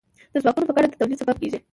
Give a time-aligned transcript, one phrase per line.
[0.33, 1.59] دا ځواکونه په ګډه د تولید سبب کیږي.